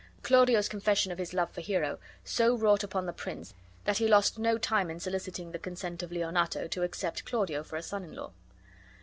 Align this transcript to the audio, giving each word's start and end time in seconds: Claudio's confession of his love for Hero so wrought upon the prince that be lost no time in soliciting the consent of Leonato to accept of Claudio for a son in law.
Claudio's 0.23 0.67
confession 0.67 1.11
of 1.11 1.19
his 1.19 1.31
love 1.31 1.51
for 1.51 1.61
Hero 1.61 1.99
so 2.23 2.57
wrought 2.57 2.83
upon 2.83 3.05
the 3.05 3.13
prince 3.13 3.53
that 3.83 3.99
be 3.99 4.07
lost 4.07 4.39
no 4.39 4.57
time 4.57 4.89
in 4.89 4.99
soliciting 4.99 5.51
the 5.51 5.59
consent 5.59 6.01
of 6.01 6.11
Leonato 6.11 6.65
to 6.67 6.81
accept 6.81 7.19
of 7.19 7.27
Claudio 7.27 7.61
for 7.61 7.75
a 7.75 7.83
son 7.83 8.03
in 8.03 8.15
law. 8.15 8.31